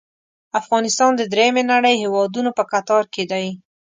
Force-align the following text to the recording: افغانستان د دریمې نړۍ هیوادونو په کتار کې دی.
افغانستان 0.59 1.11
د 1.15 1.21
دریمې 1.33 1.63
نړۍ 1.73 1.95
هیوادونو 2.03 2.49
په 2.57 2.63
کتار 2.71 3.03
کې 3.13 3.23
دی. 3.31 3.47